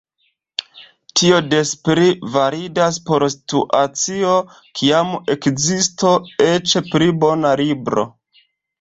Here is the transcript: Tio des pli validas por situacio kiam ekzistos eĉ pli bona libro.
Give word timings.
Tio 1.19 1.41
des 1.49 1.73
pli 1.89 2.07
validas 2.37 2.99
por 3.11 3.27
situacio 3.35 4.33
kiam 4.81 5.15
ekzistos 5.39 6.37
eĉ 6.51 6.79
pli 6.93 7.15
bona 7.27 7.57
libro. 7.67 8.13